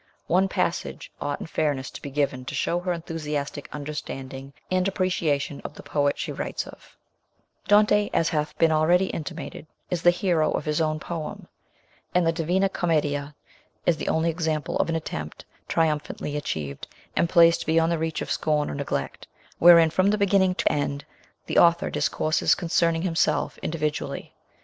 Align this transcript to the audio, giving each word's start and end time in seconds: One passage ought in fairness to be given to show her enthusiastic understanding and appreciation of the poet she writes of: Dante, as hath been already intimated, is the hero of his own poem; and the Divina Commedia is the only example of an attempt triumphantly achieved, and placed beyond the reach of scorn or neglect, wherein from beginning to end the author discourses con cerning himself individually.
One 0.25 0.47
passage 0.47 1.11
ought 1.21 1.39
in 1.41 1.45
fairness 1.45 1.91
to 1.91 2.01
be 2.01 2.09
given 2.09 2.43
to 2.45 2.55
show 2.55 2.79
her 2.79 2.91
enthusiastic 2.91 3.69
understanding 3.71 4.51
and 4.71 4.87
appreciation 4.87 5.61
of 5.63 5.75
the 5.75 5.83
poet 5.83 6.17
she 6.17 6.31
writes 6.31 6.65
of: 6.65 6.97
Dante, 7.67 8.09
as 8.11 8.29
hath 8.29 8.57
been 8.57 8.71
already 8.71 9.11
intimated, 9.11 9.67
is 9.91 10.01
the 10.01 10.09
hero 10.09 10.53
of 10.53 10.65
his 10.65 10.81
own 10.81 10.99
poem; 10.99 11.47
and 12.15 12.25
the 12.25 12.31
Divina 12.31 12.67
Commedia 12.67 13.35
is 13.85 13.97
the 13.97 14.07
only 14.09 14.31
example 14.31 14.75
of 14.77 14.89
an 14.89 14.95
attempt 14.95 15.45
triumphantly 15.67 16.35
achieved, 16.35 16.87
and 17.15 17.29
placed 17.29 17.67
beyond 17.67 17.91
the 17.91 17.99
reach 17.99 18.23
of 18.23 18.31
scorn 18.31 18.71
or 18.71 18.73
neglect, 18.73 19.27
wherein 19.59 19.91
from 19.91 20.09
beginning 20.09 20.55
to 20.55 20.71
end 20.71 21.05
the 21.45 21.59
author 21.59 21.91
discourses 21.91 22.55
con 22.55 22.69
cerning 22.69 23.03
himself 23.03 23.59
individually. 23.59 24.33